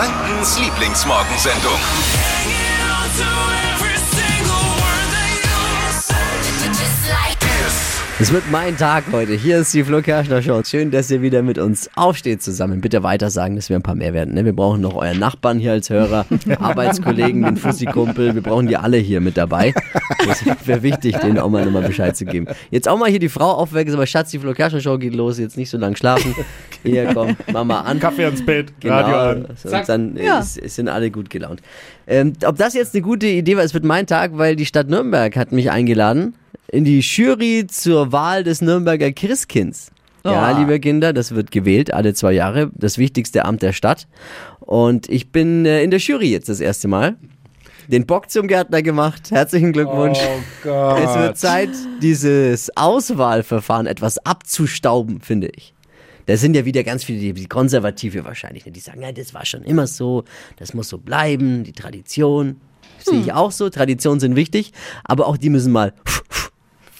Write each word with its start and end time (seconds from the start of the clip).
Frankens 0.00 0.58
Lieblingsmorgensendung. 0.58 1.78
Es 8.20 8.30
wird 8.34 8.42
mein 8.52 8.76
Tag 8.76 9.04
heute. 9.12 9.32
Hier 9.32 9.60
ist 9.60 9.72
die 9.72 9.82
Flo 9.82 10.02
Kerschner 10.02 10.42
Show. 10.42 10.60
Schön, 10.62 10.90
dass 10.90 11.10
ihr 11.10 11.22
wieder 11.22 11.40
mit 11.40 11.56
uns 11.56 11.88
aufsteht 11.94 12.42
zusammen. 12.42 12.82
Bitte 12.82 13.02
weiter 13.02 13.30
sagen, 13.30 13.56
dass 13.56 13.70
wir 13.70 13.76
ein 13.76 13.82
paar 13.82 13.94
mehr 13.94 14.12
werden. 14.12 14.34
Ne? 14.34 14.44
Wir 14.44 14.52
brauchen 14.52 14.82
noch 14.82 14.94
euren 14.94 15.18
Nachbarn 15.18 15.58
hier 15.58 15.72
als 15.72 15.88
Hörer, 15.88 16.26
Arbeitskollegen, 16.60 17.42
den 17.42 17.56
Fussi-Kumpel. 17.56 18.34
Wir 18.34 18.42
brauchen 18.42 18.66
die 18.66 18.76
alle 18.76 18.98
hier 18.98 19.22
mit 19.22 19.38
dabei. 19.38 19.72
Das 20.26 20.44
wäre 20.66 20.82
wichtig, 20.82 21.16
denen 21.16 21.38
auch 21.38 21.48
mal 21.48 21.64
nochmal 21.64 21.84
Bescheid 21.84 22.14
zu 22.14 22.26
geben. 22.26 22.46
Jetzt 22.70 22.90
auch 22.90 22.98
mal 22.98 23.08
hier 23.08 23.20
die 23.20 23.30
Frau 23.30 23.52
aufwecken. 23.52 23.94
Aber 23.94 24.06
Schatz, 24.06 24.30
die 24.32 24.38
Flo 24.38 24.52
Kerschner 24.52 24.80
Show 24.80 24.98
geht 24.98 25.14
los. 25.14 25.38
Jetzt 25.38 25.56
nicht 25.56 25.70
so 25.70 25.78
lange 25.78 25.96
schlafen. 25.96 26.34
Hier, 26.82 27.12
komm, 27.12 27.36
Mama 27.52 27.80
an. 27.80 28.00
Kaffee 28.00 28.24
ans 28.24 28.44
Bett, 28.44 28.72
Genau, 28.80 28.94
Radio 28.94 29.16
an. 29.16 29.44
und 29.44 29.88
dann 29.88 30.16
ist, 30.16 30.54
sind 30.54 30.88
alle 30.88 31.10
gut 31.10 31.28
gelaunt. 31.28 31.60
Ähm, 32.06 32.32
ob 32.44 32.56
das 32.56 32.72
jetzt 32.72 32.94
eine 32.94 33.02
gute 33.02 33.26
Idee 33.26 33.56
war, 33.56 33.64
es 33.64 33.74
wird 33.74 33.84
mein 33.84 34.06
Tag, 34.06 34.32
weil 34.34 34.56
die 34.56 34.64
Stadt 34.64 34.88
Nürnberg 34.88 35.36
hat 35.36 35.52
mich 35.52 35.70
eingeladen 35.70 36.34
in 36.72 36.84
die 36.84 37.00
Jury 37.00 37.66
zur 37.68 38.12
Wahl 38.12 38.44
des 38.44 38.60
Nürnberger 38.62 39.12
Christkinds. 39.12 39.90
Ja, 40.24 40.58
liebe 40.58 40.78
Kinder, 40.80 41.14
das 41.14 41.34
wird 41.34 41.50
gewählt 41.50 41.94
alle 41.94 42.12
zwei 42.12 42.32
Jahre, 42.32 42.70
das 42.74 42.98
wichtigste 42.98 43.46
Amt 43.46 43.62
der 43.62 43.72
Stadt. 43.72 44.06
Und 44.60 45.08
ich 45.08 45.32
bin 45.32 45.64
äh, 45.64 45.82
in 45.82 45.90
der 45.90 45.98
Jury 45.98 46.30
jetzt 46.30 46.48
das 46.50 46.60
erste 46.60 46.88
Mal. 46.88 47.16
Den 47.88 48.04
Bock 48.06 48.30
zum 48.30 48.46
Gärtner 48.46 48.82
gemacht. 48.82 49.30
Herzlichen 49.30 49.72
Glückwunsch. 49.72 50.18
Oh 50.22 50.40
Gott. 50.62 51.00
Es 51.02 51.14
wird 51.16 51.38
Zeit, 51.38 51.70
dieses 52.02 52.70
Auswahlverfahren 52.76 53.86
etwas 53.86 54.18
abzustauben, 54.18 55.20
finde 55.22 55.48
ich. 55.56 55.72
Da 56.26 56.36
sind 56.36 56.54
ja 56.54 56.64
wieder 56.66 56.84
ganz 56.84 57.02
viele, 57.02 57.18
die- 57.18 57.32
die 57.32 57.46
Konservative 57.48 58.24
wahrscheinlich, 58.24 58.66
ne, 58.66 58.72
die 58.72 58.78
sagen, 58.80 59.00
ja, 59.02 59.10
das 59.10 59.32
war 59.34 59.44
schon 59.46 59.62
immer 59.64 59.86
so, 59.86 60.24
das 60.58 60.74
muss 60.74 60.88
so 60.90 60.98
bleiben, 60.98 61.64
die 61.64 61.72
Tradition. 61.72 62.60
Sehe 63.02 63.18
ich 63.20 63.32
auch 63.32 63.50
so, 63.50 63.70
Traditionen 63.70 64.20
sind 64.20 64.36
wichtig, 64.36 64.72
aber 65.04 65.26
auch 65.26 65.38
die 65.38 65.48
müssen 65.48 65.72
mal 65.72 65.94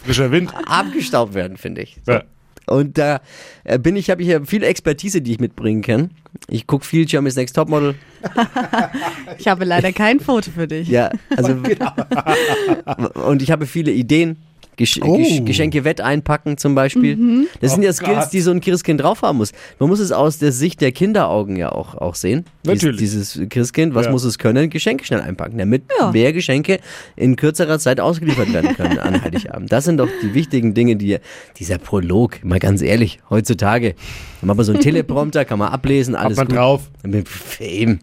Frischer 0.05 0.31
Wind. 0.31 0.53
abgestaubt 0.67 1.34
werden, 1.34 1.56
finde 1.56 1.83
ich. 1.83 1.98
So. 2.05 2.12
Ja. 2.12 2.25
Und 2.67 2.98
da 2.98 3.20
äh, 3.65 3.79
bin 3.79 3.97
ich, 3.97 4.11
habe 4.11 4.23
ich 4.23 4.29
ja 4.29 4.45
viel 4.45 4.62
Expertise, 4.62 5.20
die 5.20 5.33
ich 5.33 5.41
mitbringen 5.41 5.83
kann. 5.83 6.11
Ich 6.48 6.67
gucke 6.69 6.84
viel 6.84 7.05
Germany's 7.05 7.37
Next 7.37 7.56
Topmodel. 7.56 7.95
Ich 9.39 9.48
habe 9.48 9.65
leider 9.65 9.93
kein 9.93 10.21
Foto 10.21 10.51
für 10.51 10.69
dich. 10.69 10.89
Ja, 10.89 11.11
also 11.34 11.55
und 13.27 13.41
ich 13.41 13.51
habe 13.51 13.67
viele 13.67 13.91
Ideen. 13.91 14.37
Gesch 14.81 14.98
Oh. 15.03 15.19
Gesch 15.19 15.45
Geschenke 15.45 15.84
Wett 15.84 16.00
einpacken 16.00 16.56
zum 16.56 16.75
Beispiel. 16.75 17.47
Das 17.61 17.73
sind 17.73 17.83
Oh 17.83 17.84
ja 17.84 17.92
Skills, 17.92 18.19
Gott. 18.25 18.33
die 18.33 18.41
so 18.41 18.50
ein 18.50 18.62
Christkind 18.62 19.03
drauf 19.03 19.20
haben 19.20 19.37
muss. 19.37 19.53
Man 19.78 19.91
muss 19.91 20.00
es 20.00 20.11
aus 20.11 20.39
der 20.39 20.53
Sicht 20.53 20.81
der 20.81 20.91
Kinderaugen 20.91 21.56
ja 21.56 21.70
auch, 21.70 21.95
auch 21.97 22.14
sehen. 22.14 22.47
Dies- 22.64 22.72
Natürlich. 22.72 22.98
Dieses 23.00 23.39
Christkind, 23.50 23.95
was 23.95 24.06
Ja. 24.06 24.12
muss 24.12 24.25
es 24.25 24.39
können? 24.39 24.70
Geschenke 24.70 25.05
schnell 25.05 25.20
einpacken, 25.20 25.59
damit 25.59 25.83
Ja. 26.00 26.12
mehr 26.12 26.33
Geschenke 26.33 26.78
in 27.14 27.37
kürzerer 27.37 27.78
Zeit 27.78 28.00
ausgeliefert 28.00 28.50
werden 28.55 28.75
können 28.75 28.98
an 28.98 29.22
Heiligabend. 29.22 29.70
Das 29.70 29.84
sind 29.84 29.98
doch 29.98 30.09
die 30.22 30.33
wichtigen 30.33 30.72
Dinge, 30.72 30.97
die 30.97 31.19
dieser 31.59 31.77
Prolog, 31.77 32.42
mal 32.42 32.59
ganz 32.59 32.81
ehrlich, 32.81 33.19
heutzutage, 33.28 33.94
macht 34.41 34.56
man 34.56 34.65
so 34.65 34.72
einen 34.72 34.81
Teleprompter, 34.81 35.44
kann 35.44 35.59
man 35.59 35.69
ablesen, 35.69 36.15
alles 36.15 36.39
man 36.39 36.47
gut. 36.47 36.56
drauf. 36.56 36.91
Eben. 37.61 38.00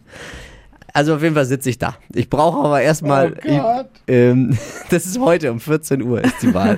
Also 0.98 1.14
auf 1.14 1.22
jeden 1.22 1.36
Fall 1.36 1.44
sitze 1.44 1.70
ich 1.70 1.78
da. 1.78 1.96
Ich 2.12 2.28
brauche 2.28 2.58
aber 2.58 2.82
erstmal. 2.82 3.36
Oh 3.46 3.56
Gott. 3.56 3.88
ähm, 4.08 4.58
das 4.90 5.06
ist 5.06 5.20
heute 5.20 5.52
um 5.52 5.60
14 5.60 6.02
Uhr 6.02 6.24
ist 6.24 6.42
die 6.42 6.52
Wahl. 6.52 6.76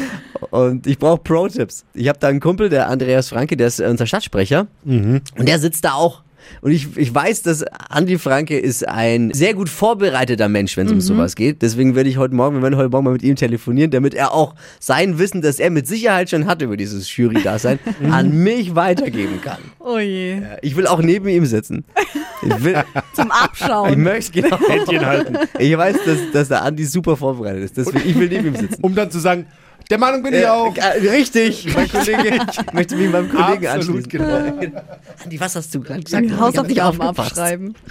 Und 0.50 0.86
ich 0.86 0.98
brauche 0.98 1.18
Pro-Tipps. 1.18 1.84
Ich 1.92 2.08
habe 2.08 2.18
da 2.18 2.28
einen 2.28 2.40
Kumpel, 2.40 2.70
der 2.70 2.88
Andreas 2.88 3.28
Franke, 3.28 3.58
der 3.58 3.66
ist 3.66 3.78
unser 3.78 4.06
Stadtsprecher. 4.06 4.68
Und 4.86 5.22
der 5.36 5.58
sitzt 5.58 5.84
da 5.84 5.92
auch. 5.92 6.22
Und 6.62 6.70
ich, 6.70 6.96
ich 6.96 7.14
weiß, 7.14 7.42
dass 7.42 7.62
Andi 7.90 8.16
Franke 8.16 8.58
ist 8.58 8.88
ein 8.88 9.34
sehr 9.34 9.52
gut 9.52 9.68
vorbereiteter 9.68 10.48
Mensch, 10.48 10.78
wenn 10.78 10.86
es 10.86 10.92
um 10.92 11.02
sowas 11.02 11.34
geht. 11.34 11.60
Deswegen 11.60 11.94
werde 11.94 12.08
ich 12.08 12.16
heute 12.16 12.34
Morgen, 12.34 12.56
wir 12.56 12.62
werden 12.62 12.76
heute 12.76 12.88
Morgen 12.88 13.04
mal 13.04 13.12
mit 13.12 13.22
ihm 13.22 13.36
telefonieren, 13.36 13.90
damit 13.90 14.14
er 14.14 14.32
auch 14.32 14.54
sein 14.80 15.18
Wissen, 15.18 15.42
das 15.42 15.58
er 15.58 15.68
mit 15.68 15.86
Sicherheit 15.86 16.30
schon 16.30 16.46
hat 16.46 16.62
über 16.62 16.78
dieses 16.78 17.14
Jury-Dasein, 17.14 17.78
an 18.10 18.42
mich 18.42 18.74
weitergeben 18.74 19.42
kann. 19.42 19.58
Oh 19.78 19.98
je. 19.98 20.40
Ich 20.62 20.74
will 20.74 20.86
auch 20.86 21.02
neben 21.02 21.28
ihm 21.28 21.44
sitzen. 21.44 21.84
Ich 22.42 22.64
will, 22.64 22.76
Zum 23.14 23.26
ich 23.26 23.32
Abschauen. 23.32 24.02
möchte 24.02 24.42
genau. 24.42 24.58
Händchen 24.68 25.04
halten. 25.06 25.38
Ich 25.58 25.76
weiß, 25.76 25.96
dass, 26.06 26.18
dass 26.32 26.48
der 26.48 26.62
Andi 26.62 26.84
super 26.84 27.16
vorbereitet 27.16 27.64
ist. 27.64 27.76
Deswegen, 27.76 28.08
ich 28.08 28.18
will 28.18 28.28
neben 28.28 28.48
ihm 28.48 28.56
sitzen. 28.56 28.82
Um 28.82 28.94
dann 28.94 29.10
zu 29.10 29.18
sagen, 29.18 29.46
der 29.90 29.96
Meinung 29.98 30.22
bin 30.22 30.34
ich 30.34 30.42
Äh, 30.42 30.46
auch. 30.48 30.76
äh, 30.76 31.08
richtig, 31.08 31.74
mein 31.74 31.88
Kollege. 31.90 32.40
Ich 32.50 32.72
möchte 32.74 32.94
mich 32.96 33.10
meinem 33.10 33.30
Kollegen 33.30 33.66
Absolut 33.66 34.04
anschließen. 34.04 34.08
genau. 34.10 34.76
Andi, 35.24 35.40
was 35.40 35.56
hast 35.56 35.74
du 35.74 35.80
gerade 35.80 36.02
gesagt? 36.02 36.26
Ich 36.26 36.30
hab 36.32 36.38
nicht 36.38 36.40
Hausaufgaben 36.58 37.00
aufgepasst. 37.00 37.30
abschreiben. 37.38 37.74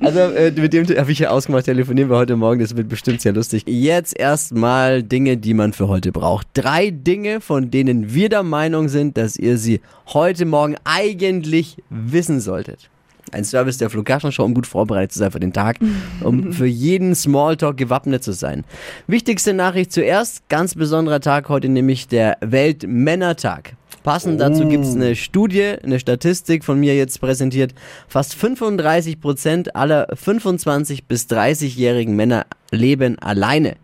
Also 0.00 0.18
äh, 0.18 0.50
mit 0.50 0.72
dem 0.72 0.84
habe 0.98 1.12
ich 1.12 1.20
ja 1.20 1.30
ausgemacht, 1.30 1.64
telefonieren 1.66 2.10
wir 2.10 2.16
heute 2.16 2.34
Morgen, 2.36 2.60
das 2.60 2.76
wird 2.76 2.88
bestimmt 2.88 3.20
sehr 3.20 3.32
lustig. 3.32 3.62
Jetzt 3.66 4.18
erstmal 4.18 5.02
Dinge, 5.04 5.36
die 5.36 5.54
man 5.54 5.72
für 5.72 5.86
heute 5.88 6.10
braucht. 6.10 6.48
Drei 6.54 6.90
Dinge, 6.90 7.40
von 7.40 7.70
denen 7.70 8.12
wir 8.12 8.28
der 8.28 8.42
Meinung 8.42 8.88
sind, 8.88 9.16
dass 9.16 9.36
ihr 9.36 9.58
sie 9.58 9.80
heute 10.08 10.44
Morgen 10.44 10.74
eigentlich 10.84 11.76
wissen 11.88 12.40
solltet. 12.40 12.90
Ein 13.32 13.44
Service 13.44 13.78
der 13.78 13.90
Show, 13.90 14.44
um 14.44 14.54
gut 14.54 14.66
vorbereitet 14.66 15.12
zu 15.12 15.18
sein 15.18 15.30
für 15.30 15.40
den 15.40 15.52
Tag, 15.52 15.78
um 16.22 16.52
für 16.52 16.66
jeden 16.66 17.14
Smalltalk 17.14 17.76
gewappnet 17.76 18.22
zu 18.22 18.32
sein. 18.32 18.64
Wichtigste 19.06 19.54
Nachricht 19.54 19.92
zuerst, 19.92 20.48
ganz 20.48 20.74
besonderer 20.74 21.20
Tag 21.20 21.48
heute, 21.48 21.68
nämlich 21.68 22.08
der 22.08 22.36
Weltmännertag. 22.40 23.74
Passend 24.02 24.40
dazu 24.40 24.66
gibt 24.66 24.84
es 24.84 24.96
eine 24.96 25.14
Studie, 25.14 25.76
eine 25.82 26.00
Statistik 26.00 26.64
von 26.64 26.80
mir 26.80 26.96
jetzt 26.96 27.20
präsentiert. 27.20 27.72
Fast 28.08 28.34
35 28.34 29.20
Prozent 29.20 29.76
aller 29.76 30.08
25 30.12 31.06
bis 31.06 31.26
30-jährigen 31.26 32.16
Männer 32.16 32.46
leben 32.72 33.18
alleine. 33.20 33.76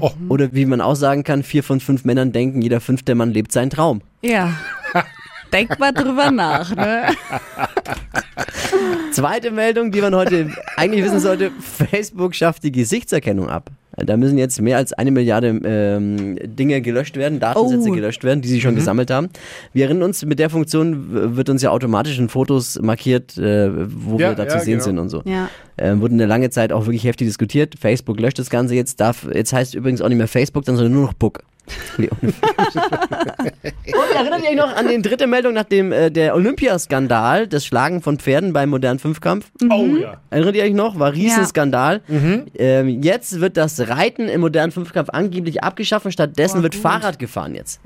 Oh. 0.00 0.10
Oder 0.30 0.54
wie 0.54 0.64
man 0.64 0.80
auch 0.80 0.94
sagen 0.94 1.24
kann, 1.24 1.42
vier 1.42 1.62
von 1.62 1.80
fünf 1.80 2.04
Männern 2.04 2.32
denken, 2.32 2.62
jeder 2.62 2.80
fünfte 2.80 3.14
Mann 3.14 3.32
lebt 3.32 3.52
seinen 3.52 3.68
Traum. 3.68 4.00
Ja. 4.22 4.54
Denk 5.52 5.78
mal 5.78 5.92
drüber 5.92 6.30
nach, 6.30 6.74
ne? 6.74 7.06
Zweite 9.12 9.50
Meldung, 9.50 9.90
die 9.90 10.00
man 10.00 10.14
heute 10.14 10.50
eigentlich 10.76 11.04
wissen 11.04 11.20
sollte, 11.20 11.50
Facebook 11.60 12.34
schafft 12.34 12.64
die 12.64 12.72
Gesichtserkennung 12.72 13.48
ab. 13.48 13.70
Da 13.98 14.18
müssen 14.18 14.36
jetzt 14.36 14.60
mehr 14.60 14.76
als 14.76 14.92
eine 14.92 15.10
Milliarde 15.10 15.58
ähm, 15.64 16.36
Dinge 16.44 16.82
gelöscht 16.82 17.16
werden, 17.16 17.40
Datensätze 17.40 17.88
Oh. 17.88 17.92
gelöscht 17.94 18.24
werden, 18.24 18.42
die 18.42 18.48
sie 18.48 18.60
schon 18.60 18.74
gesammelt 18.74 19.10
haben. 19.10 19.30
Wir 19.72 19.86
erinnern 19.86 20.02
uns, 20.02 20.22
mit 20.26 20.38
der 20.38 20.50
Funktion 20.50 21.34
wird 21.36 21.48
uns 21.48 21.62
ja 21.62 21.70
automatisch 21.70 22.18
in 22.18 22.28
Fotos 22.28 22.78
markiert, 22.82 23.38
äh, 23.38 23.70
wo 23.74 24.18
Ja, 24.18 24.30
wir 24.30 24.34
da 24.34 24.42
ja, 24.44 24.48
zu 24.50 24.58
sehen 24.60 24.74
genau. 24.74 24.84
sind 24.84 24.98
und 24.98 25.08
so. 25.08 25.22
Ja. 25.24 25.48
Ähm, 25.78 26.02
wurde 26.02 26.12
eine 26.12 26.26
lange 26.26 26.50
Zeit 26.50 26.72
auch 26.72 26.84
wirklich 26.84 27.04
heftig 27.04 27.26
diskutiert. 27.28 27.76
Facebook 27.80 28.20
löscht 28.20 28.38
das 28.38 28.50
Ganze 28.50 28.74
jetzt, 28.74 29.00
darf, 29.00 29.26
jetzt 29.32 29.54
heißt 29.54 29.74
übrigens 29.74 30.02
auch 30.02 30.08
nicht 30.10 30.18
mehr 30.18 30.28
Facebook, 30.28 30.66
dann 30.66 30.76
sondern 30.76 30.92
nur 30.92 31.06
noch 31.06 31.14
Book. 31.14 31.42
Und 31.98 32.34
erinnert 34.14 34.42
ihr 34.44 34.50
euch 34.50 34.56
noch 34.56 34.74
an 34.76 34.88
die 34.88 35.00
dritte 35.02 35.26
Meldung 35.26 35.54
nach 35.54 35.64
dem 35.64 35.92
äh, 35.92 36.10
der 36.10 36.34
Olympiaskandal, 36.34 37.46
das 37.48 37.64
Schlagen 37.66 38.02
von 38.02 38.18
Pferden 38.18 38.52
beim 38.52 38.70
modernen 38.70 38.98
Fünfkampf? 38.98 39.50
Oh 39.70 39.86
ja. 40.00 40.20
Erinnert 40.30 40.56
ihr 40.56 40.64
euch 40.64 40.74
noch? 40.74 40.98
War 40.98 41.12
Riesenskandal. 41.12 42.00
Ähm, 42.58 43.02
jetzt 43.02 43.40
wird 43.40 43.56
das 43.56 43.88
Reiten 43.88 44.28
im 44.28 44.40
modernen 44.40 44.72
Fünfkampf 44.72 45.10
angeblich 45.10 45.62
abgeschaffen. 45.62 46.12
Stattdessen 46.12 46.60
Oh, 46.60 46.62
wird 46.62 46.74
gut. 46.74 46.82
Fahrrad 46.82 47.18
gefahren 47.18 47.54
jetzt. 47.54 47.80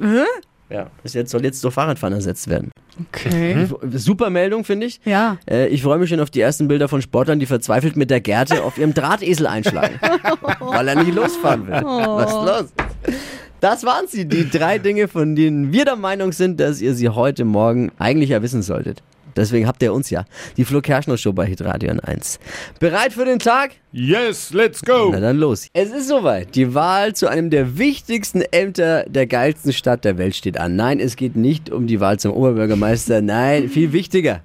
Ja, 0.69 0.87
es 1.03 1.15
jetzt 1.15 1.33
soll 1.33 1.43
jetzt 1.45 1.65
durch 1.65 1.75
Fahrradfahren 1.75 2.15
ersetzt 2.15 2.49
werden. 2.49 2.71
Okay. 3.09 3.67
Super 3.95 4.31
Meldung, 4.31 4.63
finde 4.65 4.87
ich. 4.87 5.01
Ja. 5.05 5.37
Äh, 5.51 5.67
ich 5.69 5.83
freue 5.83 5.99
mich 5.99 6.11
schon 6.11 6.21
auf 6.21 6.31
die 6.31 6.41
ersten 6.41 6.69
Bilder 6.69 6.87
von 6.87 7.03
Sportlern, 7.03 7.41
die 7.41 7.47
verzweifelt 7.47 7.97
mit 7.97 8.09
der 8.11 8.21
Gerte 8.21 8.63
auf 8.63 8.79
ihrem 8.79 8.95
Drahtesel 8.95 9.49
einschlagen. 9.49 9.99
weil 10.61 10.87
er 10.87 11.03
nicht 11.03 11.13
losfahren 11.15 11.67
will. 11.67 11.75
Was 11.83 12.31
ist 12.31 12.77
los? 12.77 13.15
Das 13.61 13.85
waren 13.85 14.07
sie, 14.09 14.25
die 14.25 14.49
drei 14.49 14.79
Dinge, 14.79 15.07
von 15.07 15.37
denen 15.37 15.71
wir 15.71 15.85
der 15.85 15.97
Meinung 15.97 16.33
sind, 16.33 16.59
dass 16.61 16.81
ihr 16.81 16.95
sie 16.95 17.11
heute 17.11 17.45
Morgen 17.45 17.93
eigentlich 17.99 18.31
ja 18.31 18.41
wissen 18.43 18.63
solltet. 18.63 19.03
Deswegen 19.37 19.67
habt 19.67 19.83
ihr 19.83 19.93
uns 19.93 20.09
ja. 20.09 20.25
Die 20.57 20.65
Flo 20.65 20.81
Kerschner 20.81 21.19
Show 21.19 21.35
bei 21.35 21.45
Hitradio 21.45 21.93
1. 22.03 22.41
Bereit 22.79 23.13
für 23.13 23.27
den 23.27 23.39
Tag? 23.39 23.73
Yes, 23.93 24.53
let's 24.53 24.83
go. 24.83 25.11
Na 25.13 25.21
dann 25.21 25.37
los. 25.37 25.69
Es 25.75 25.91
ist 25.91 26.09
soweit. 26.09 26.55
Die 26.55 26.75
Wahl 26.75 27.15
zu 27.15 27.29
einem 27.29 27.51
der 27.51 27.77
wichtigsten 27.79 28.41
Ämter 28.41 29.05
der 29.07 29.27
geilsten 29.27 29.75
Stadt 29.75 30.07
der 30.07 30.17
Welt 30.17 30.35
steht 30.35 30.59
an. 30.59 30.75
Nein, 30.75 30.99
es 30.99 31.17
geht 31.17 31.37
nicht 31.37 31.71
um 31.71 31.87
die 31.87 32.01
Wahl 32.01 32.19
zum 32.19 32.33
Oberbürgermeister. 32.33 33.21
Nein, 33.21 33.69
viel 33.69 33.93
wichtiger. 33.93 34.43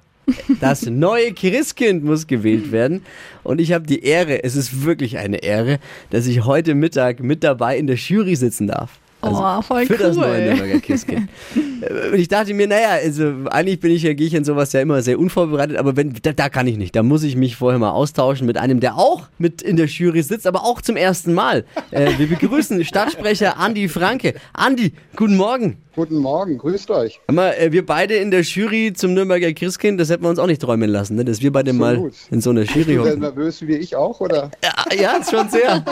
Das 0.60 0.84
neue 0.86 1.32
Christkind 1.32 2.04
muss 2.04 2.26
gewählt 2.26 2.70
werden. 2.70 3.02
Und 3.44 3.60
ich 3.60 3.72
habe 3.72 3.86
die 3.86 4.02
Ehre, 4.04 4.44
es 4.44 4.56
ist 4.56 4.84
wirklich 4.84 5.18
eine 5.18 5.38
Ehre, 5.38 5.78
dass 6.10 6.26
ich 6.26 6.44
heute 6.44 6.74
Mittag 6.74 7.20
mit 7.20 7.44
dabei 7.44 7.78
in 7.78 7.86
der 7.86 7.96
Jury 7.96 8.36
sitzen 8.36 8.66
darf. 8.66 8.98
Also 9.20 9.42
Oh, 9.42 9.62
voll 9.62 9.86
für 9.86 9.96
das 9.96 10.16
neue 10.16 10.38
cool. 10.38 10.54
Nürnberger. 10.54 10.74
Äh, 10.84 12.10
Und 12.12 12.18
ich 12.18 12.28
dachte 12.28 12.54
mir, 12.54 12.66
naja, 12.66 12.90
also 13.02 13.32
eigentlich 13.50 13.80
bin 13.80 13.92
ich 13.92 14.02
ja, 14.02 14.12
gehe 14.14 14.26
ich 14.26 14.34
in 14.34 14.44
sowas 14.44 14.72
ja 14.72 14.80
immer 14.80 15.02
sehr 15.02 15.18
unvorbereitet, 15.18 15.76
aber 15.76 15.96
wenn, 15.96 16.14
da, 16.22 16.32
da 16.32 16.48
kann 16.48 16.66
ich 16.66 16.76
nicht. 16.76 16.94
Da 16.96 17.02
muss 17.02 17.22
ich 17.22 17.36
mich 17.36 17.56
vorher 17.56 17.78
mal 17.78 17.90
austauschen 17.90 18.46
mit 18.46 18.56
einem, 18.56 18.80
der 18.80 18.96
auch 18.96 19.28
mit 19.38 19.62
in 19.62 19.76
der 19.76 19.86
Jury 19.86 20.22
sitzt, 20.22 20.46
aber 20.46 20.64
auch 20.64 20.80
zum 20.80 20.96
ersten 20.96 21.34
Mal. 21.34 21.64
Äh, 21.90 22.12
wir 22.18 22.28
begrüßen 22.28 22.84
Stadtsprecher 22.84 23.58
Andi 23.58 23.88
Franke. 23.88 24.34
Andi, 24.52 24.92
guten 25.16 25.36
Morgen. 25.36 25.78
Guten 25.96 26.18
Morgen, 26.18 26.58
grüßt 26.58 26.90
euch. 26.90 27.20
Mal, 27.32 27.52
äh, 27.52 27.72
wir 27.72 27.86
beide 27.86 28.16
in 28.16 28.30
der 28.30 28.42
Jury 28.42 28.92
zum 28.94 29.14
Nürnberger 29.14 29.50
Christkind, 29.54 29.98
das 29.98 30.10
hätten 30.10 30.24
wir 30.24 30.28
uns 30.28 30.38
auch 30.38 30.46
nicht 30.46 30.60
träumen 30.60 30.90
lassen, 30.90 31.16
ne? 31.16 31.24
dass 31.24 31.40
wir 31.40 31.50
beide 31.50 31.72
mal 31.72 31.94
Absolut. 31.94 32.12
in 32.30 32.40
so 32.42 32.50
einer 32.50 32.64
Jury 32.64 32.84
Bist 32.84 32.88
du 32.98 33.00
hocken. 33.00 33.20
nervös 33.20 33.66
wie 33.66 33.76
ich 33.76 33.96
auch, 33.96 34.20
oder? 34.20 34.50
Ja, 34.62 34.94
ja, 34.94 35.20
schon 35.24 35.48
sehr. 35.48 35.82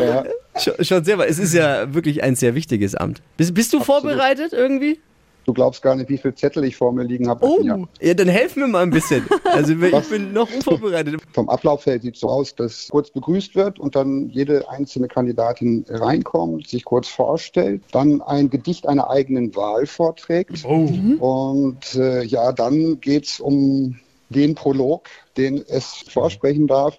Ja. 0.00 0.24
Schon, 0.60 0.84
schon 0.84 1.04
sehr, 1.04 1.18
weil 1.18 1.28
es 1.28 1.38
ist 1.38 1.54
ja 1.54 1.94
wirklich 1.94 2.22
ein 2.24 2.34
sehr 2.34 2.56
wichtiges 2.56 2.96
Amt. 2.96 3.22
Bist, 3.36 3.54
bist 3.54 3.72
du 3.72 3.78
Absolut. 3.78 4.02
vorbereitet 4.02 4.52
irgendwie? 4.52 4.98
Du 5.48 5.54
glaubst 5.54 5.80
gar 5.80 5.94
nicht, 5.96 6.10
wie 6.10 6.18
viele 6.18 6.34
Zettel 6.34 6.62
ich 6.64 6.76
vor 6.76 6.92
mir 6.92 7.04
liegen 7.04 7.26
habe. 7.26 7.42
Oh, 7.46 7.62
Ja. 7.62 7.78
ja, 8.02 8.12
dann 8.12 8.28
helf 8.28 8.54
mir 8.54 8.68
mal 8.68 8.82
ein 8.82 8.90
bisschen. 8.90 9.26
Also 9.44 9.72
ich 9.72 10.08
bin 10.10 10.34
noch 10.34 10.46
unvorbereitet. 10.52 11.22
Vom 11.32 11.48
Ablauf 11.48 11.86
her 11.86 11.98
sieht 11.98 12.16
es 12.16 12.20
so 12.20 12.28
aus, 12.28 12.54
dass 12.54 12.88
kurz 12.90 13.10
begrüßt 13.10 13.54
wird 13.54 13.78
und 13.78 13.96
dann 13.96 14.28
jede 14.28 14.68
einzelne 14.68 15.08
Kandidatin 15.08 15.86
reinkommt, 15.88 16.68
sich 16.68 16.84
kurz 16.84 17.08
vorstellt, 17.08 17.80
dann 17.92 18.20
ein 18.20 18.50
Gedicht 18.50 18.86
einer 18.86 19.08
eigenen 19.08 19.56
Wahl 19.56 19.86
vorträgt. 19.86 20.66
Oh. 20.66 20.86
Und 21.18 21.94
äh, 21.94 22.24
ja, 22.24 22.52
dann 22.52 23.00
geht 23.00 23.24
es 23.24 23.40
um 23.40 23.98
den 24.28 24.54
Prolog, 24.54 25.08
den 25.38 25.64
es 25.66 26.04
vorsprechen 26.10 26.66
darf. 26.66 26.98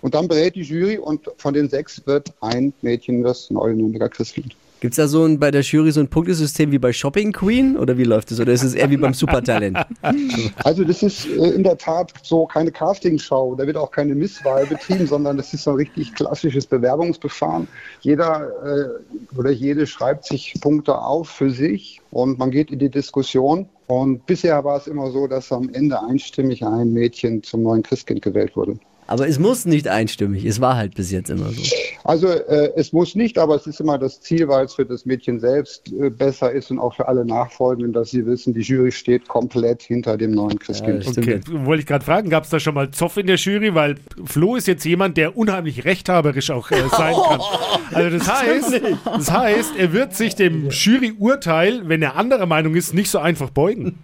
Und 0.00 0.14
dann 0.14 0.28
berät 0.28 0.54
die 0.54 0.62
Jury 0.62 0.96
und 0.96 1.30
von 1.36 1.52
den 1.52 1.68
sechs 1.68 2.06
wird 2.06 2.32
ein 2.40 2.72
Mädchen 2.80 3.22
das 3.22 3.50
neue 3.50 3.74
Nürnberger 3.74 4.08
Christkind. 4.08 4.56
Gibt 4.82 4.94
es 4.94 4.96
da 4.96 5.06
so 5.06 5.24
ein, 5.24 5.38
bei 5.38 5.52
der 5.52 5.60
Jury 5.60 5.92
so 5.92 6.00
ein 6.00 6.08
Punktesystem 6.08 6.72
wie 6.72 6.78
bei 6.80 6.92
Shopping 6.92 7.30
Queen 7.30 7.76
oder 7.76 7.98
wie 7.98 8.02
läuft 8.02 8.32
das? 8.32 8.40
Oder 8.40 8.52
ist 8.52 8.64
es 8.64 8.74
eher 8.74 8.90
wie 8.90 8.96
beim 8.96 9.14
Supertalent? 9.14 9.78
Also 10.64 10.82
das 10.82 11.04
ist 11.04 11.24
äh, 11.26 11.50
in 11.50 11.62
der 11.62 11.78
Tat 11.78 12.12
so 12.22 12.46
keine 12.46 12.72
Castingshow, 12.72 13.54
da 13.54 13.64
wird 13.64 13.76
auch 13.76 13.92
keine 13.92 14.16
Misswahl 14.16 14.66
betrieben, 14.66 15.06
sondern 15.06 15.36
das 15.36 15.54
ist 15.54 15.62
so 15.62 15.70
ein 15.70 15.76
richtig 15.76 16.12
klassisches 16.16 16.66
Bewerbungsverfahren. 16.66 17.68
Jeder 18.00 18.48
äh, 18.64 19.38
oder 19.38 19.52
jede 19.52 19.86
schreibt 19.86 20.24
sich 20.24 20.54
Punkte 20.60 20.98
auf 20.98 21.28
für 21.28 21.52
sich 21.52 22.00
und 22.10 22.40
man 22.40 22.50
geht 22.50 22.72
in 22.72 22.80
die 22.80 22.90
Diskussion. 22.90 23.68
Und 23.86 24.26
bisher 24.26 24.64
war 24.64 24.78
es 24.78 24.88
immer 24.88 25.12
so, 25.12 25.28
dass 25.28 25.52
am 25.52 25.68
Ende 25.72 26.02
einstimmig 26.02 26.64
ein 26.64 26.92
Mädchen 26.92 27.44
zum 27.44 27.62
neuen 27.62 27.84
Christkind 27.84 28.20
gewählt 28.20 28.56
wurde. 28.56 28.80
Aber 29.06 29.28
es 29.28 29.38
muss 29.38 29.64
nicht 29.64 29.88
einstimmig. 29.88 30.44
Es 30.44 30.60
war 30.60 30.76
halt 30.76 30.94
bis 30.94 31.10
jetzt 31.10 31.28
immer 31.30 31.50
so. 31.50 31.62
Also 32.04 32.28
äh, 32.28 32.72
es 32.76 32.92
muss 32.92 33.14
nicht, 33.14 33.38
aber 33.38 33.56
es 33.56 33.66
ist 33.66 33.80
immer 33.80 33.98
das 33.98 34.20
Ziel, 34.20 34.48
weil 34.48 34.64
es 34.64 34.74
für 34.74 34.84
das 34.84 35.04
Mädchen 35.04 35.40
selbst 35.40 35.92
äh, 35.92 36.10
besser 36.10 36.50
ist 36.50 36.70
und 36.70 36.78
auch 36.78 36.94
für 36.94 37.08
alle 37.08 37.24
Nachfolgenden, 37.24 37.92
dass 37.92 38.10
sie 38.10 38.24
wissen, 38.26 38.54
die 38.54 38.60
Jury 38.60 38.90
steht 38.90 39.28
komplett 39.28 39.82
hinter 39.82 40.16
dem 40.16 40.32
neuen 40.32 40.58
Christkind. 40.58 41.04
Ja, 41.04 41.12
Okay, 41.22 41.40
wollte 41.64 41.80
ich 41.82 41.86
gerade 41.86 42.04
fragen, 42.04 42.30
gab 42.30 42.44
es 42.44 42.50
da 42.50 42.58
schon 42.58 42.74
mal 42.74 42.90
Zoff 42.90 43.16
in 43.16 43.26
der 43.26 43.36
Jury? 43.36 43.74
Weil 43.74 43.96
Flo 44.24 44.56
ist 44.56 44.66
jetzt 44.66 44.84
jemand, 44.84 45.16
der 45.16 45.36
unheimlich 45.36 45.84
rechthaberisch 45.84 46.50
auch 46.50 46.70
äh, 46.70 46.82
sein 46.90 47.14
kann. 47.14 47.40
Also 47.92 48.16
das 48.16 48.26
heißt, 48.26 48.80
das 49.04 49.30
heißt, 49.30 49.76
er 49.76 49.92
wird 49.92 50.14
sich 50.14 50.34
dem 50.34 50.70
Juryurteil, 50.70 51.90
wenn 51.90 52.00
er 52.00 52.16
anderer 52.16 52.46
Meinung 52.46 52.74
ist, 52.74 52.94
nicht 52.94 53.10
so 53.10 53.18
einfach 53.18 53.50
beugen. 53.50 53.98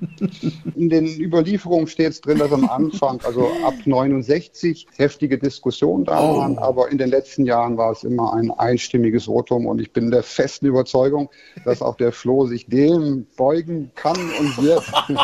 In 0.76 0.90
den 0.90 1.06
Überlieferungen 1.06 1.86
steht 1.86 2.10
es 2.10 2.20
drin, 2.20 2.38
dass 2.38 2.52
am 2.52 2.68
Anfang, 2.68 3.18
also 3.24 3.50
ab 3.64 3.74
69, 3.86 4.86
heftige 4.98 5.38
Diskussionen 5.38 6.04
da 6.04 6.16
waren, 6.16 6.58
aber 6.58 6.90
in 6.90 6.98
den 6.98 7.08
letzten 7.08 7.46
Jahren 7.46 7.76
war 7.76 7.92
es 7.92 8.02
immer 8.02 8.34
ein 8.34 8.50
einstimmiges 8.50 9.26
Votum 9.26 9.66
und 9.66 9.80
ich 9.80 9.92
bin 9.92 10.10
der 10.10 10.24
festen 10.24 10.66
Überzeugung, 10.66 11.30
dass 11.64 11.80
auch 11.82 11.96
der 11.96 12.12
Flo 12.12 12.46
sich 12.46 12.66
dem 12.66 13.26
beugen 13.36 13.92
kann 13.94 14.18
und 14.38 14.62
wird. 14.62 14.82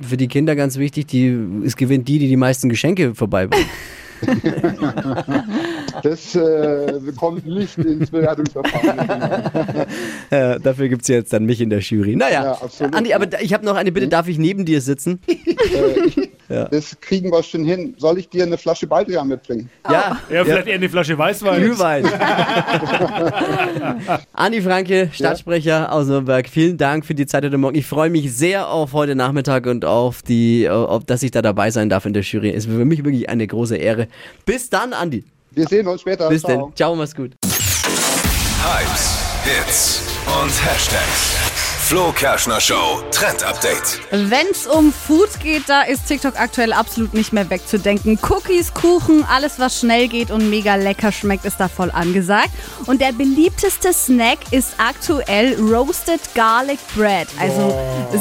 Für 0.00 0.16
die 0.18 0.28
Kinder 0.28 0.54
ganz 0.54 0.76
wichtig, 0.76 1.06
die, 1.06 1.34
es 1.64 1.76
gewinnt 1.76 2.06
die, 2.08 2.18
die 2.18 2.28
die 2.28 2.36
meisten 2.36 2.68
Geschenke 2.68 3.14
vorbeibringen. 3.14 3.66
Das 6.02 6.34
äh, 6.34 7.00
kommt 7.18 7.46
nicht 7.46 7.78
ins 7.78 8.10
Bewertungsverfahren. 8.10 9.86
Äh, 10.30 10.58
dafür 10.60 10.88
gibt 10.88 11.02
es 11.02 11.08
jetzt 11.08 11.32
dann 11.32 11.44
mich 11.44 11.60
in 11.60 11.70
der 11.70 11.80
Jury. 11.80 12.16
Naja, 12.16 12.42
Ja, 12.42 12.52
absolut. 12.52 12.94
Andi, 12.94 13.12
aber 13.12 13.40
ich 13.40 13.52
habe 13.52 13.64
noch 13.64 13.76
eine 13.76 13.92
Bitte. 13.92 14.08
Darf 14.08 14.26
ich 14.26 14.38
neben 14.38 14.64
dir 14.64 14.80
sitzen? 14.80 15.20
Äh, 15.28 15.34
ich, 16.06 16.30
Das 16.48 16.96
kriegen 17.00 17.30
wir 17.30 17.42
schon 17.42 17.64
hin. 17.64 17.94
Soll 17.98 18.18
ich 18.18 18.28
dir 18.28 18.44
eine 18.44 18.58
Flasche 18.58 18.86
Baldrian 18.86 19.26
mitbringen? 19.28 19.70
Ja, 19.90 20.18
Ja, 20.30 20.44
vielleicht 20.44 20.66
eher 20.66 20.74
eine 20.74 20.88
Flasche 20.88 21.16
Weißwein. 21.16 21.60
Glühwein. 21.60 22.04
Andi 24.32 24.60
Franke, 24.62 25.10
Stadtsprecher 25.12 25.92
aus 25.92 26.06
Nürnberg, 26.06 26.48
vielen 26.48 26.76
Dank 26.76 27.06
für 27.06 27.14
die 27.14 27.26
Zeit 27.26 27.44
heute 27.44 27.58
Morgen. 27.58 27.76
Ich 27.76 27.86
freue 27.86 28.10
mich 28.10 28.32
sehr 28.34 28.68
auf 28.68 28.92
heute 28.92 29.14
Nachmittag 29.14 29.66
und 29.66 29.84
auf 29.84 30.22
die, 30.22 30.68
auf, 30.68 31.04
dass 31.04 31.22
ich 31.22 31.30
da 31.30 31.42
dabei 31.42 31.70
sein 31.70 31.88
darf 31.88 32.04
in 32.06 32.12
der 32.12 32.22
Jury. 32.22 32.50
Es 32.50 32.66
ist 32.66 32.72
für 32.72 32.84
mich 32.84 33.04
wirklich 33.04 33.28
eine 33.28 33.46
große 33.46 33.76
Ehre. 33.76 34.08
Bis 34.44 34.68
dann, 34.70 34.92
Andi. 34.92 35.24
Wir 35.52 35.66
sehen 35.68 35.86
uns 35.86 36.00
später. 36.00 36.28
Bis 36.28 36.42
Ciao. 36.42 36.66
dann. 36.66 36.76
Ciao, 36.76 36.94
mach's 36.96 37.14
gut. 37.14 37.32
Hypes, 38.62 39.18
Hits 39.44 40.02
und 40.26 40.50
Hashtags. 40.50 41.63
Flo 41.86 42.12
Kerschner 42.12 42.62
Show 42.62 43.02
Trend 43.10 43.44
Update. 43.44 44.00
Wenn 44.10 44.46
es 44.50 44.66
um 44.66 44.90
Food 44.90 45.38
geht, 45.42 45.64
da 45.68 45.82
ist 45.82 46.06
TikTok 46.06 46.40
aktuell 46.40 46.72
absolut 46.72 47.12
nicht 47.12 47.34
mehr 47.34 47.50
wegzudenken. 47.50 48.18
Cookies, 48.22 48.72
Kuchen, 48.72 49.22
alles 49.30 49.58
was 49.58 49.80
schnell 49.80 50.08
geht 50.08 50.30
und 50.30 50.48
mega 50.48 50.76
lecker 50.76 51.12
schmeckt, 51.12 51.44
ist 51.44 51.60
da 51.60 51.68
voll 51.68 51.90
angesagt. 51.90 52.48
Und 52.86 53.02
der 53.02 53.12
beliebteste 53.12 53.92
Snack 53.92 54.38
ist 54.50 54.76
aktuell 54.78 55.60
Roasted 55.60 56.20
Garlic 56.34 56.78
Bread, 56.96 57.28
also 57.38 57.78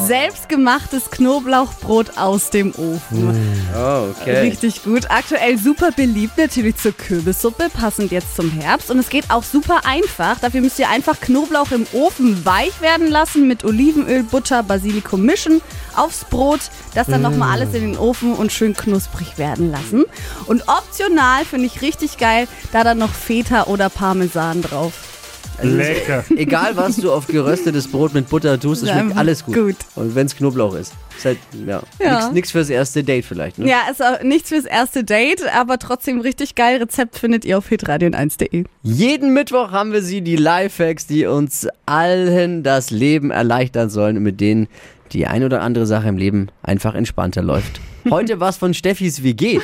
selbstgemachtes 0.07 1.09
Knoblauchbrot 1.09 2.17
aus 2.17 2.49
dem 2.49 2.71
Ofen. 2.75 3.65
Oh, 3.77 4.09
okay. 4.19 4.39
Richtig 4.39 4.83
gut. 4.83 5.09
Aktuell 5.09 5.57
super 5.57 5.91
beliebt 5.91 6.37
natürlich 6.37 6.75
zur 6.75 6.91
Kürbissuppe, 6.91 7.69
passend 7.69 8.11
jetzt 8.11 8.35
zum 8.35 8.51
Herbst. 8.51 8.91
Und 8.91 8.99
es 8.99 9.07
geht 9.07 9.31
auch 9.31 9.43
super 9.43 9.85
einfach. 9.85 10.37
Dafür 10.39 10.59
müsst 10.59 10.79
ihr 10.79 10.89
einfach 10.89 11.21
Knoblauch 11.21 11.71
im 11.71 11.87
Ofen 11.93 12.45
weich 12.45 12.81
werden 12.81 13.09
lassen, 13.09 13.52
mit 13.53 13.63
Olivenöl, 13.63 14.23
Butter, 14.23 14.63
Basilikum 14.63 15.21
mischen, 15.21 15.61
aufs 15.95 16.25
Brot, 16.25 16.61
das 16.95 17.05
dann 17.05 17.21
nochmal 17.21 17.51
alles 17.51 17.75
in 17.75 17.81
den 17.81 17.97
Ofen 17.99 18.33
und 18.33 18.51
schön 18.51 18.73
knusprig 18.73 19.37
werden 19.37 19.69
lassen. 19.71 20.05
Und 20.47 20.67
optional 20.67 21.45
finde 21.45 21.67
ich 21.67 21.83
richtig 21.83 22.17
geil, 22.17 22.47
da 22.71 22.83
dann 22.83 22.97
noch 22.97 23.13
Feta 23.13 23.65
oder 23.65 23.89
Parmesan 23.89 24.63
drauf. 24.63 25.12
Lecker. 25.61 26.23
Egal, 26.37 26.75
was 26.75 26.97
du 26.97 27.11
auf 27.11 27.27
geröstetes 27.27 27.87
Brot 27.87 28.13
mit 28.13 28.29
Butter 28.29 28.59
tust, 28.59 28.83
es 28.83 28.89
schmeckt 28.89 29.17
alles 29.17 29.45
gut. 29.45 29.55
gut. 29.55 29.75
Und 29.95 30.15
wenn 30.15 30.25
es 30.25 30.35
Knoblauch 30.35 30.75
ist. 30.75 30.93
Ist 31.17 31.25
halt, 31.25 31.37
ja. 31.65 31.81
Ja. 31.99 32.31
Nichts 32.31 32.51
fürs 32.51 32.69
erste 32.69 33.03
Date 33.03 33.25
vielleicht, 33.25 33.59
ne? 33.59 33.69
Ja, 33.69 33.81
ist 33.91 34.03
auch 34.03 34.21
nichts 34.23 34.49
fürs 34.49 34.65
erste 34.65 35.03
Date, 35.03 35.43
aber 35.55 35.77
trotzdem 35.79 36.19
richtig 36.19 36.55
geil. 36.55 36.77
Rezept 36.77 37.17
findet 37.17 37.45
ihr 37.45 37.57
auf 37.57 37.69
hitradion1.de. 37.69 38.65
Jeden 38.81 39.33
Mittwoch 39.33 39.71
haben 39.71 39.93
wir 39.93 40.01
sie, 40.01 40.21
die 40.21 40.35
Lifehacks, 40.35 41.07
die 41.07 41.25
uns 41.25 41.67
allen 41.85 42.63
das 42.63 42.89
Leben 42.89 43.31
erleichtern 43.31 43.89
sollen 43.89 44.17
und 44.17 44.23
mit 44.23 44.41
denen 44.41 44.67
die 45.11 45.27
ein 45.27 45.43
oder 45.43 45.61
andere 45.61 45.85
Sache 45.85 46.09
im 46.09 46.17
Leben 46.17 46.47
einfach 46.63 46.95
entspannter 46.95 47.43
läuft. 47.43 47.79
Heute 48.09 48.39
was 48.39 48.57
von 48.57 48.73
Steffis 48.73 49.23
WG. 49.23 49.59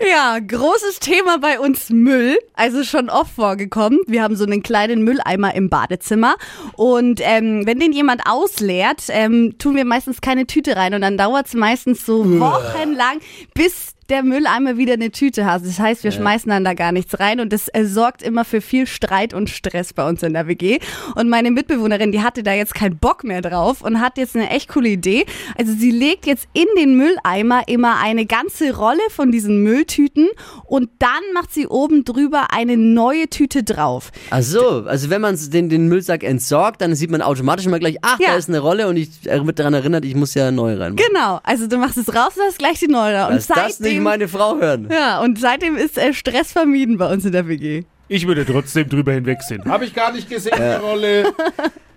Ja, 0.00 0.38
großes 0.38 1.00
Thema 1.00 1.38
bei 1.38 1.60
uns 1.60 1.90
Müll. 1.90 2.38
Also 2.54 2.84
schon 2.84 3.10
oft 3.10 3.32
vorgekommen. 3.34 4.00
Wir 4.06 4.22
haben 4.22 4.36
so 4.36 4.44
einen 4.44 4.62
kleinen 4.62 5.02
Mülleimer 5.02 5.54
im 5.54 5.68
Badezimmer. 5.68 6.36
Und 6.74 7.20
ähm, 7.22 7.66
wenn 7.66 7.80
den 7.80 7.92
jemand 7.92 8.22
ausleert, 8.26 9.04
ähm, 9.08 9.56
tun 9.58 9.76
wir 9.76 9.84
meistens 9.84 10.20
keine 10.20 10.46
Tüte 10.46 10.76
rein. 10.76 10.94
Und 10.94 11.02
dann 11.02 11.18
dauert 11.18 11.48
es 11.48 11.54
meistens 11.54 12.06
so 12.06 12.24
wochenlang, 12.40 13.18
bis 13.54 13.94
der 14.10 14.22
Mülleimer 14.22 14.76
wieder 14.76 14.94
eine 14.94 15.10
Tüte 15.10 15.46
hat. 15.46 15.64
Das 15.64 15.78
heißt, 15.78 16.04
wir 16.04 16.10
schmeißen 16.12 16.50
dann 16.50 16.64
da 16.64 16.74
gar 16.74 16.92
nichts 16.92 17.18
rein 17.20 17.40
und 17.40 17.52
das 17.52 17.68
äh, 17.68 17.84
sorgt 17.84 18.22
immer 18.22 18.44
für 18.44 18.60
viel 18.60 18.86
Streit 18.86 19.32
und 19.34 19.48
Stress 19.48 19.92
bei 19.92 20.06
uns 20.08 20.22
in 20.22 20.32
der 20.34 20.46
WG. 20.48 20.78
Und 21.14 21.28
meine 21.28 21.50
Mitbewohnerin, 21.50 22.12
die 22.12 22.22
hatte 22.22 22.42
da 22.42 22.52
jetzt 22.52 22.74
keinen 22.74 22.98
Bock 22.98 23.24
mehr 23.24 23.40
drauf 23.42 23.82
und 23.82 24.00
hat 24.00 24.18
jetzt 24.18 24.36
eine 24.36 24.50
echt 24.50 24.68
coole 24.68 24.88
Idee. 24.88 25.24
Also 25.58 25.72
sie 25.72 25.90
legt 25.90 26.26
jetzt 26.26 26.48
in 26.52 26.66
den 26.76 26.96
Mülleimer 26.96 27.62
immer 27.68 27.98
eine 28.00 28.26
ganze 28.26 28.76
Rolle 28.76 29.00
von 29.10 29.30
diesen 29.32 29.62
Mülltüten 29.62 30.28
und 30.66 30.90
dann 30.98 31.10
macht 31.34 31.52
sie 31.52 31.66
oben 31.66 32.04
drüber 32.04 32.48
eine 32.52 32.76
neue 32.76 33.28
Tüte 33.28 33.62
drauf. 33.62 34.10
Ach 34.30 34.42
so, 34.42 34.84
also 34.86 35.10
wenn 35.10 35.20
man 35.20 35.38
den, 35.50 35.68
den 35.68 35.88
Müllsack 35.88 36.24
entsorgt, 36.24 36.80
dann 36.82 36.94
sieht 36.94 37.10
man 37.10 37.22
automatisch 37.22 37.66
immer 37.66 37.78
gleich, 37.78 37.96
ach, 38.02 38.18
Ja. 38.18 38.30
da 38.30 38.36
ist 38.36 38.48
eine 38.48 38.58
Rolle 38.58 38.88
und 38.88 38.96
ich 38.96 39.08
äh, 39.26 39.44
wird 39.46 39.58
daran 39.58 39.74
erinnert, 39.74 40.04
ich 40.04 40.14
muss 40.14 40.34
ja 40.34 40.50
neu 40.50 40.74
rein. 40.76 40.96
Genau, 40.96 41.40
also 41.44 41.66
du 41.66 41.78
machst 41.78 41.96
es 41.96 42.08
raus 42.14 42.32
und 42.36 42.42
hast 42.46 42.58
gleich 42.58 42.78
die 42.80 42.88
neue. 42.88 43.26
Und 43.28 43.34
Lass 43.34 43.78
nicht 44.00 44.10
meine 44.10 44.28
Frau 44.28 44.58
hören. 44.58 44.88
ja, 44.90 45.20
und 45.20 45.38
seitdem 45.38 45.76
ist 45.76 45.98
äh, 45.98 46.12
Stress 46.12 46.52
vermieden 46.52 46.98
bei 46.98 47.12
uns 47.12 47.24
in 47.24 47.32
der 47.32 47.46
WG. 47.48 47.84
Ich 48.08 48.26
würde 48.26 48.44
trotzdem 48.44 48.88
drüber 48.88 49.12
hinwegsehen. 49.12 49.64
Habe 49.66 49.84
ich 49.84 49.94
gar 49.94 50.12
nicht 50.12 50.28
gesehen, 50.28 50.56
die 50.56 50.84
Rolle. 50.84 51.32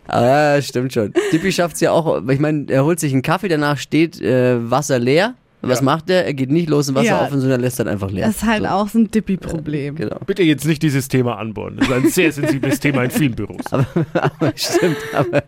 Ah, 0.05 0.55
ja, 0.55 0.61
stimmt 0.61 0.91
schon. 0.91 1.13
Dippi 1.31 1.51
schafft's 1.53 1.79
ja 1.79 1.91
auch, 1.91 2.27
ich 2.27 2.39
meine, 2.39 2.65
er 2.69 2.83
holt 2.83 2.99
sich 2.99 3.13
einen 3.13 3.21
Kaffee, 3.21 3.47
danach 3.47 3.77
steht 3.77 4.19
äh, 4.21 4.69
Wasser 4.69 4.99
leer 4.99 5.35
Was 5.69 5.81
macht 5.81 6.09
er? 6.09 6.25
Er 6.25 6.33
geht 6.33 6.51
nicht 6.51 6.69
los 6.69 6.89
im 6.89 6.95
Wasser 6.95 7.05
Ja. 7.07 7.21
auf, 7.21 7.29
sondern 7.31 7.61
lässt 7.61 7.79
dann 7.79 7.87
einfach 7.87 8.11
leer. 8.11 8.27
Das 8.27 8.37
ist 8.37 8.45
halt 8.45 8.63
so. 8.63 8.69
auch 8.69 8.87
so 8.89 8.99
ein 8.99 9.09
Dippi-Problem. 9.09 9.95
Genau. 9.95 10.17
Bitte 10.25 10.43
jetzt 10.43 10.65
nicht 10.65 10.83
dieses 10.83 11.07
Thema 11.07 11.37
anbohren. 11.37 11.77
Das 11.77 11.87
ist 11.87 11.93
ein 11.93 12.09
sehr 12.09 12.31
sensibles 12.31 12.79
Thema 12.79 13.03
in 13.03 13.11
vielen 13.11 13.33
Büros. 13.33 13.61
aber 13.71 14.53
stimmt, 14.55 14.97
aber 15.13 15.43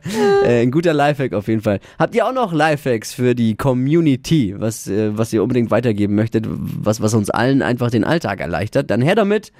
äh, 0.45 0.61
ein 0.61 0.71
guter 0.71 0.93
Lifehack 0.93 1.33
auf 1.33 1.47
jeden 1.47 1.61
Fall. 1.61 1.79
Habt 1.99 2.15
ihr 2.15 2.25
auch 2.25 2.33
noch 2.33 2.53
Lifehacks 2.53 3.13
für 3.13 3.35
die 3.35 3.55
Community, 3.55 4.55
was, 4.57 4.87
äh, 4.87 5.17
was 5.17 5.33
ihr 5.33 5.43
unbedingt 5.43 5.69
weitergeben 5.71 6.15
möchtet, 6.15 6.45
was, 6.47 7.01
was 7.01 7.13
uns 7.13 7.29
allen 7.29 7.61
einfach 7.61 7.91
den 7.91 8.03
Alltag 8.03 8.39
erleichtert? 8.39 8.89
Dann 8.89 9.01
her 9.01 9.15
damit. 9.15 9.51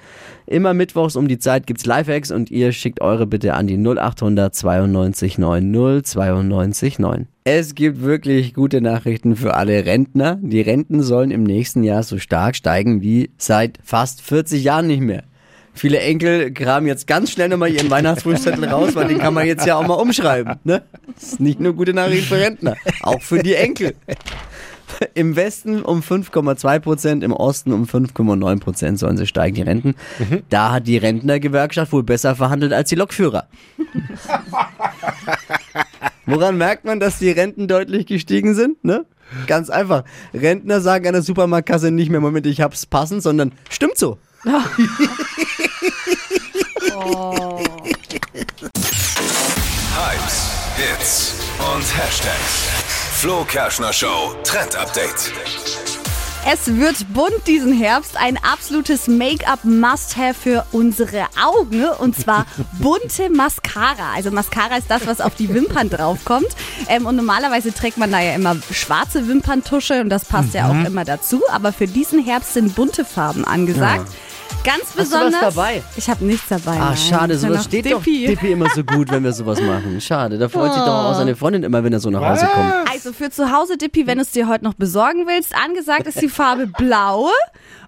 Immer 0.46 0.74
mittwochs 0.74 1.16
um 1.16 1.28
die 1.28 1.38
Zeit 1.38 1.66
gibt's 1.66 1.86
Lifehacks 1.86 2.30
und 2.30 2.50
ihr 2.50 2.72
schickt 2.72 3.00
eure 3.00 3.26
bitte 3.26 3.54
an 3.54 3.66
die 3.66 3.76
0800 3.76 4.54
92 4.54 5.38
90 5.38 6.04
92 6.04 6.98
9. 6.98 7.26
Es 7.48 7.76
gibt 7.76 8.02
wirklich 8.02 8.54
gute 8.54 8.80
Nachrichten 8.80 9.36
für 9.36 9.54
alle 9.54 9.86
Rentner. 9.86 10.36
Die 10.42 10.62
Renten 10.62 11.04
sollen 11.04 11.30
im 11.30 11.44
nächsten 11.44 11.84
Jahr 11.84 12.02
so 12.02 12.18
stark 12.18 12.56
steigen 12.56 13.02
wie 13.02 13.30
seit 13.38 13.78
fast 13.84 14.20
40 14.20 14.64
Jahren 14.64 14.88
nicht 14.88 15.00
mehr. 15.00 15.22
Viele 15.72 16.00
Enkel 16.00 16.52
kramen 16.52 16.88
jetzt 16.88 17.06
ganz 17.06 17.30
schnell 17.30 17.48
nochmal 17.48 17.70
ihren 17.70 17.88
Weihnachtswunschzettel 17.88 18.64
raus, 18.64 18.96
weil 18.96 19.06
den 19.06 19.18
kann 19.18 19.32
man 19.32 19.46
jetzt 19.46 19.64
ja 19.64 19.76
auch 19.76 19.86
mal 19.86 19.94
umschreiben. 19.94 20.56
Ne? 20.64 20.82
Das 21.14 21.22
ist 21.22 21.40
nicht 21.40 21.60
nur 21.60 21.74
gute 21.74 21.94
Nachricht 21.94 22.26
für 22.26 22.40
Rentner, 22.40 22.74
auch 23.02 23.22
für 23.22 23.40
die 23.40 23.54
Enkel. 23.54 23.94
Im 25.14 25.36
Westen 25.36 25.82
um 25.82 26.00
5,2 26.00 26.80
Prozent, 26.80 27.22
im 27.22 27.32
Osten 27.32 27.72
um 27.72 27.84
5,9 27.84 28.58
Prozent 28.58 28.98
sollen 28.98 29.16
sie 29.16 29.28
steigen, 29.28 29.54
die 29.54 29.62
Renten. 29.62 29.94
Da 30.48 30.72
hat 30.72 30.88
die 30.88 30.96
Rentnergewerkschaft 30.96 31.92
wohl 31.92 32.02
besser 32.02 32.34
verhandelt 32.34 32.72
als 32.72 32.88
die 32.88 32.96
Lokführer. 32.96 33.46
Woran 36.26 36.58
merkt 36.58 36.84
man, 36.84 36.98
dass 36.98 37.18
die 37.18 37.30
Renten 37.30 37.68
deutlich 37.68 38.06
gestiegen 38.06 38.54
sind? 38.54 38.84
Ne? 38.84 39.06
Ganz 39.46 39.70
einfach. 39.70 40.04
Rentner 40.34 40.80
sagen 40.80 41.06
an 41.06 41.12
der 41.12 41.22
Supermarktkasse 41.22 41.92
nicht 41.92 42.10
mehr, 42.10 42.20
Moment, 42.20 42.46
ich 42.46 42.60
hab's 42.60 42.84
passend, 42.84 43.22
sondern 43.22 43.52
stimmt 43.70 43.96
so. 43.96 44.18
Hypes, 49.94 50.50
Hits 50.76 51.34
und 51.58 51.96
Hashtags. 51.96 52.66
Flo 53.12 53.44
Kerschner 53.44 53.92
Show 53.92 54.34
Trend 54.44 54.76
Update. 54.76 55.32
Es 56.48 56.76
wird 56.76 57.12
bunt 57.12 57.48
diesen 57.48 57.72
Herbst. 57.72 58.16
Ein 58.16 58.38
absolutes 58.38 59.08
Make-up-Must-Have 59.08 60.34
für 60.34 60.64
unsere 60.70 61.26
Augen. 61.44 61.84
Und 61.98 62.16
zwar 62.16 62.46
bunte 62.80 63.30
Mascara. 63.30 64.12
Also 64.14 64.30
Mascara 64.30 64.76
ist 64.76 64.88
das, 64.88 65.08
was 65.08 65.20
auf 65.20 65.34
die 65.34 65.52
Wimpern 65.52 65.90
draufkommt. 65.90 66.46
Ähm, 66.88 67.04
und 67.04 67.16
normalerweise 67.16 67.74
trägt 67.74 67.98
man 67.98 68.12
da 68.12 68.20
ja 68.20 68.36
immer 68.36 68.54
schwarze 68.70 69.26
Wimperntusche 69.26 70.00
und 70.00 70.08
das 70.08 70.24
passt 70.24 70.54
ja 70.54 70.68
auch 70.68 70.86
immer 70.86 71.04
dazu. 71.04 71.42
Aber 71.50 71.72
für 71.72 71.88
diesen 71.88 72.24
Herbst 72.24 72.54
sind 72.54 72.76
bunte 72.76 73.04
Farben 73.04 73.44
angesagt. 73.44 74.06
Ganz 74.64 74.80
Hast 74.82 74.94
du 74.94 74.98
was 74.98 75.08
besonders. 75.10 75.40
dabei? 75.40 75.82
Ich 75.96 76.10
habe 76.10 76.24
nichts 76.24 76.48
dabei. 76.48 76.78
Ah, 76.80 76.96
schade, 76.96 77.38
sowas 77.38 77.64
steht 77.64 77.86
doch 77.86 78.02
Dippi. 78.02 78.26
Dippi 78.26 78.52
immer 78.52 78.68
so 78.74 78.82
gut, 78.82 79.10
wenn 79.12 79.22
wir 79.22 79.32
sowas 79.32 79.60
machen. 79.60 80.00
Schade, 80.00 80.38
da 80.38 80.48
freut 80.48 80.72
sich 80.72 80.82
doch 80.82 81.04
auch 81.04 81.14
seine 81.14 81.36
Freundin 81.36 81.62
immer, 81.62 81.84
wenn 81.84 81.92
er 81.92 82.00
so 82.00 82.10
nach 82.10 82.20
Hause 82.22 82.46
kommt. 82.52 82.72
Also 82.90 83.12
für 83.12 83.30
zu 83.30 83.52
Hause, 83.52 83.76
Dippi, 83.76 84.06
wenn 84.08 84.18
du 84.18 84.22
es 84.22 84.32
dir 84.32 84.48
heute 84.48 84.64
noch 84.64 84.74
besorgen 84.74 85.26
willst, 85.26 85.54
angesagt 85.54 86.06
ist 86.08 86.20
die 86.20 86.28
Farbe 86.28 86.66
Blau. 86.78 87.28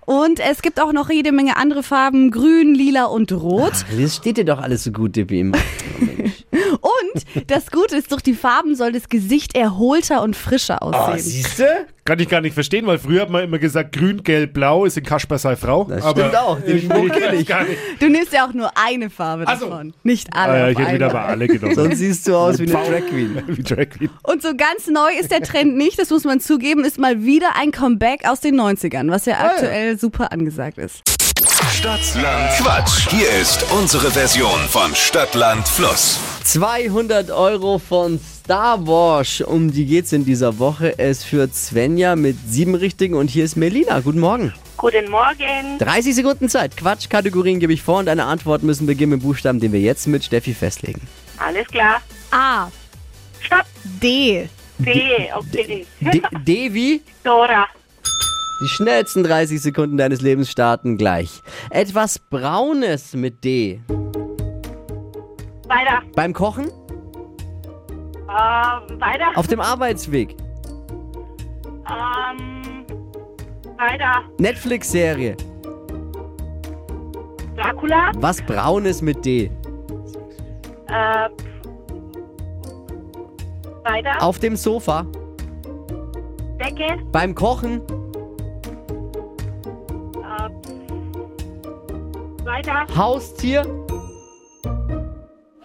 Und 0.06 0.40
es 0.40 0.62
gibt 0.62 0.80
auch 0.80 0.92
noch 0.92 1.10
jede 1.10 1.32
Menge 1.32 1.56
andere 1.56 1.82
Farben, 1.82 2.30
grün, 2.30 2.74
lila 2.74 3.06
und 3.06 3.32
rot. 3.32 3.72
Das 4.00 4.16
steht 4.16 4.36
dir 4.38 4.44
doch 4.44 4.58
alles 4.60 4.84
so 4.84 4.92
gut, 4.92 5.16
Dippi. 5.16 5.40
immer. 5.40 5.58
Oh. 6.00 6.27
Und 6.50 7.50
das 7.50 7.70
Gute 7.70 7.96
ist, 7.96 8.10
durch 8.10 8.22
die 8.22 8.34
Farben 8.34 8.74
soll 8.74 8.92
das 8.92 9.08
Gesicht 9.08 9.54
erholter 9.56 10.22
und 10.22 10.34
frischer 10.36 10.78
Oh, 10.82 10.86
aussehen. 10.86 11.18
siehst 11.18 11.58
du? 11.58 11.64
Kann 12.04 12.18
ich 12.20 12.28
gar 12.30 12.40
nicht 12.40 12.54
verstehen, 12.54 12.86
weil 12.86 12.98
früher 12.98 13.20
hat 13.22 13.28
man 13.30 13.44
immer 13.44 13.58
gesagt, 13.58 13.92
grün, 13.92 14.22
gelb, 14.22 14.54
blau 14.54 14.86
ist 14.86 14.96
in 14.96 15.04
Kasper 15.04 15.36
sei 15.36 15.56
Frau. 15.56 15.84
Das 15.84 16.02
aber 16.02 16.20
stimmt 16.22 16.36
auch, 16.36 16.58
den 16.58 16.80
Spruch 16.80 16.96
irgendwie 16.96 17.20
kenn 17.20 17.40
ich. 17.40 17.46
gar 17.46 17.64
nicht. 17.64 17.78
du 18.00 18.08
nimmst 18.08 18.32
ja 18.32 18.46
auch 18.48 18.54
nur 18.54 18.70
eine 18.78 19.10
Farbe 19.10 19.44
Ach 19.46 19.58
so. 19.60 19.66
davon, 19.68 19.92
nicht 20.04 20.28
alle. 20.34 20.52
Ah, 20.52 20.58
ja, 20.58 20.68
ich 20.70 20.78
hätte 20.78 20.94
wieder 20.94 21.10
bei 21.10 21.22
alle 21.22 21.46
genommen. 21.48 21.74
Sonst 21.74 21.98
siehst 21.98 22.26
du 22.26 22.34
aus 22.34 22.58
wie 22.58 22.62
eine 22.62 22.72
Drag 22.72 23.06
Queen. 23.10 23.42
Wie 23.46 23.62
Drag 23.62 23.90
Queen. 23.90 24.08
Und 24.22 24.40
so 24.40 24.54
ganz 24.56 24.86
neu 24.86 25.10
ist 25.20 25.30
der 25.30 25.42
Trend 25.42 25.76
nicht, 25.76 25.98
das 25.98 26.08
muss 26.08 26.24
man 26.24 26.40
zugeben, 26.40 26.82
ist 26.84 26.98
mal 26.98 27.22
wieder 27.24 27.56
ein 27.56 27.72
Comeback 27.72 28.26
aus 28.26 28.40
den 28.40 28.58
90ern, 28.58 29.10
was 29.10 29.26
ja 29.26 29.38
aktuell 29.40 29.98
super 29.98 30.32
angesagt 30.32 30.78
ist. 30.78 31.02
Stadtland 31.78 32.50
Quatsch. 32.56 33.08
Hier 33.08 33.30
ist 33.40 33.64
unsere 33.70 34.10
Version 34.10 34.58
von 34.68 34.92
Stadtland 34.96 35.68
Fluss. 35.68 36.18
200 36.42 37.30
Euro 37.30 37.78
von 37.78 38.18
Star 38.18 38.84
Wars. 38.84 39.40
Um 39.42 39.70
die 39.70 39.86
geht's 39.86 40.12
in 40.12 40.24
dieser 40.24 40.58
Woche. 40.58 40.98
Es 40.98 41.22
führt 41.22 41.54
Svenja 41.54 42.16
mit 42.16 42.36
sieben 42.48 42.74
Richtigen 42.74 43.14
und 43.14 43.30
hier 43.30 43.44
ist 43.44 43.54
Melina. 43.54 44.00
Guten 44.00 44.18
Morgen. 44.18 44.52
Guten 44.76 45.08
Morgen. 45.08 45.78
30 45.78 46.16
Sekunden 46.16 46.48
Zeit. 46.48 46.76
Quatschkategorien 46.76 47.60
gebe 47.60 47.72
ich 47.72 47.82
vor 47.82 48.00
und 48.00 48.06
deine 48.06 48.24
Antworten 48.24 48.66
müssen 48.66 48.88
beginnen 48.88 49.12
mit 49.12 49.22
Buchstaben, 49.22 49.60
den 49.60 49.70
wir 49.70 49.80
jetzt 49.80 50.08
mit 50.08 50.24
Steffi 50.24 50.54
festlegen. 50.54 51.02
Alles 51.36 51.68
klar. 51.68 52.02
A, 52.32 52.72
Stopp. 53.38 53.66
D, 53.84 54.48
D. 54.78 55.30
Okay. 55.32 55.86
D, 56.00 56.22
D 56.44 56.74
wie? 56.74 57.02
Dora. 57.22 57.68
Die 58.60 58.68
schnellsten 58.68 59.22
30 59.22 59.60
Sekunden 59.60 59.96
deines 59.96 60.20
Lebens 60.20 60.50
starten 60.50 60.96
gleich. 60.96 61.42
Etwas 61.70 62.18
Braunes 62.18 63.14
mit 63.14 63.44
D. 63.44 63.80
Weiter. 65.68 66.02
Beim 66.16 66.32
Kochen? 66.32 66.66
Ähm, 68.28 69.00
weiter. 69.00 69.26
Auf 69.36 69.46
dem 69.46 69.60
Arbeitsweg? 69.60 70.34
Ähm, 71.88 72.84
weiter. 73.76 74.22
Netflix-Serie? 74.38 75.36
Dracula. 77.56 78.10
Was 78.16 78.42
Braunes 78.42 79.02
mit 79.02 79.24
D? 79.24 79.50
Äh, 80.88 81.28
weiter. 83.84 84.20
Auf 84.20 84.40
dem 84.40 84.56
Sofa? 84.56 85.06
Decke. 86.58 86.98
Beim 87.12 87.36
Kochen? 87.36 87.80
Weiter. 92.58 92.86
Haustier? 92.96 93.64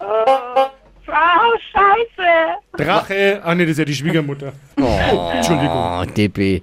Oh, 0.00 1.56
Scheiße. 1.72 2.28
Drache. 2.76 3.40
Ach 3.44 3.54
nee, 3.54 3.64
das 3.64 3.72
ist 3.72 3.78
ja 3.78 3.84
die 3.84 3.94
Schwiegermutter. 3.94 4.52
Entschuldigung. 4.76 5.70
Oh, 5.76 6.04
Dippi. 6.04 6.62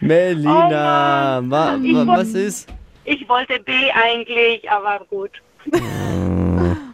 Melina, 0.00 1.38
Oh 1.38 1.42
Mann. 1.42 1.50
wa, 1.50 1.72
wa, 1.72 2.06
wollt- 2.06 2.18
was 2.20 2.28
ist? 2.34 2.68
Ich 3.04 3.28
wollte 3.28 3.58
B 3.60 3.72
eigentlich, 3.92 4.68
aber 4.70 5.00
gut. 5.08 5.30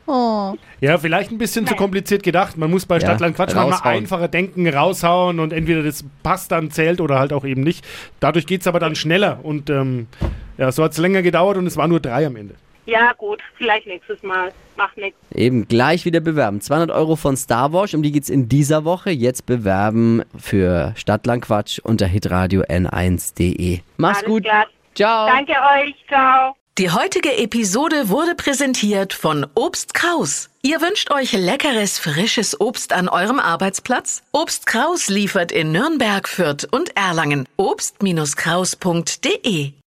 Oh. 0.06 0.54
Ja, 0.80 0.98
vielleicht 0.98 1.30
ein 1.30 1.38
bisschen 1.38 1.66
zu 1.66 1.74
kompliziert 1.74 2.22
gedacht. 2.22 2.56
Man 2.58 2.70
muss 2.70 2.84
bei 2.84 2.96
Ja, 2.96 3.00
Stadtland 3.02 3.36
Quatsch 3.36 3.54
manchmal 3.54 3.72
raushauen. 3.76 3.96
einfacher 3.96 4.28
denken, 4.28 4.68
raushauen 4.68 5.40
und 5.40 5.52
entweder 5.52 5.82
das 5.82 6.04
passt 6.22 6.52
dann 6.52 6.70
zählt 6.70 7.00
oder 7.00 7.18
halt 7.18 7.32
auch 7.32 7.44
eben 7.44 7.62
nicht. 7.62 7.84
Dadurch 8.20 8.46
geht 8.46 8.60
es 8.62 8.66
aber 8.66 8.78
dann 8.80 8.94
schneller 8.94 9.38
und 9.42 9.70
ähm, 9.70 10.08
ja, 10.58 10.72
so 10.72 10.84
hat 10.84 10.92
es 10.92 10.98
länger 10.98 11.22
gedauert 11.22 11.56
und 11.56 11.66
es 11.66 11.76
waren 11.76 11.90
nur 11.90 12.00
drei 12.00 12.26
am 12.26 12.36
Ende. 12.36 12.54
Ja, 12.86 13.12
gut. 13.12 13.40
Vielleicht 13.56 13.86
nächstes 13.86 14.22
Mal. 14.22 14.52
Macht 14.76 14.96
nichts. 14.96 15.18
Eben 15.34 15.68
gleich 15.68 16.04
wieder 16.04 16.20
bewerben. 16.20 16.60
200 16.60 16.90
Euro 16.90 17.16
von 17.16 17.36
Star 17.36 17.72
Wars, 17.72 17.94
um 17.94 18.02
die 18.02 18.10
geht's 18.10 18.28
in 18.28 18.48
dieser 18.48 18.84
Woche. 18.84 19.10
Jetzt 19.10 19.46
bewerben 19.46 20.22
für 20.36 20.92
Stadtlandquatsch 20.96 21.78
unter 21.78 22.06
hitradio 22.06 22.62
n1.de. 22.62 23.80
Mach's 23.98 24.18
Alles 24.18 24.28
gut. 24.28 24.44
klar. 24.44 24.66
Ciao. 24.94 25.26
Danke 25.26 25.52
euch. 25.52 25.94
Ciao. 26.08 26.54
Die 26.78 26.90
heutige 26.90 27.36
Episode 27.36 28.08
wurde 28.08 28.34
präsentiert 28.34 29.12
von 29.12 29.46
Obst 29.54 29.92
Kraus. 29.92 30.48
Ihr 30.62 30.80
wünscht 30.80 31.10
euch 31.10 31.32
leckeres, 31.32 31.98
frisches 31.98 32.58
Obst 32.60 32.94
an 32.94 33.10
eurem 33.10 33.38
Arbeitsplatz? 33.38 34.22
Obst 34.32 34.64
Kraus 34.64 35.08
liefert 35.08 35.52
in 35.52 35.70
Nürnberg, 35.70 36.26
Fürth 36.26 36.66
und 36.70 36.96
Erlangen. 36.96 37.46
Obst-Kraus.de 37.56 39.72